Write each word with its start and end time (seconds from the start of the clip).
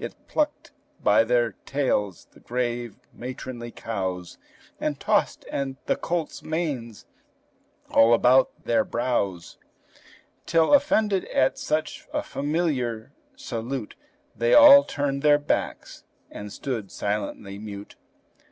It 0.00 0.16
plucked 0.26 0.72
by 1.00 1.22
their 1.22 1.52
tails 1.64 2.26
the 2.32 2.40
grave, 2.40 2.96
matronly 3.12 3.70
cows, 3.70 4.36
And 4.80 4.98
tossed 4.98 5.44
the 5.52 5.94
colts' 6.02 6.42
manes 6.42 7.06
all 7.92 8.12
about 8.12 8.64
their 8.64 8.82
brows, 8.82 9.58
Till, 10.44 10.74
offended 10.74 11.24
at 11.26 11.56
such 11.56 12.08
a 12.12 12.24
familiar 12.24 13.12
salute, 13.36 13.94
They 14.34 14.54
all 14.54 14.82
turned 14.82 15.22
their 15.22 15.38
backs 15.38 16.02
and 16.32 16.52
stood 16.52 16.90
silently 16.90 17.56
mute. 17.56 17.94